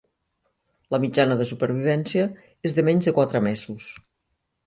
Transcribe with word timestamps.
La 0.93 0.99
mitjana 1.03 1.35
de 1.41 1.45
supervivència 1.49 2.25
és 2.69 2.75
de 2.79 2.87
menys 2.89 3.09
de 3.09 3.13
quatre 3.21 3.45
mesos. 3.51 3.93